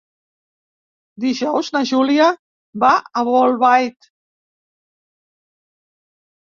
[1.25, 2.31] Dijous na Júlia
[2.85, 2.91] va
[3.23, 4.13] a Bolbait.